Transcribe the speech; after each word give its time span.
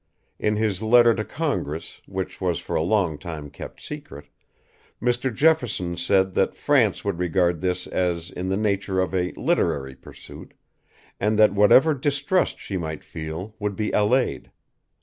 In 0.39 0.55
his 0.55 0.81
letter 0.81 1.13
to 1.13 1.23
Congress, 1.23 2.01
which 2.07 2.41
was 2.41 2.59
for 2.59 2.75
a 2.75 2.81
long 2.81 3.19
time 3.19 3.51
kept 3.51 3.79
secret, 3.79 4.25
Mr. 4.99 5.31
Jefferson 5.31 5.95
said 5.95 6.33
that 6.33 6.55
France 6.55 7.05
would 7.05 7.19
regard 7.19 7.61
this 7.61 7.85
as 7.85 8.31
in 8.31 8.49
the 8.49 8.57
nature 8.57 8.99
of 8.99 9.13
a 9.13 9.31
"literary 9.33 9.93
pursuit," 9.95 10.55
and 11.19 11.37
that 11.37 11.53
whatever 11.53 11.93
distrust 11.93 12.59
she 12.59 12.77
might 12.77 13.03
feel 13.03 13.53
would 13.59 13.75
be 13.75 13.91
allayed. 13.91 14.49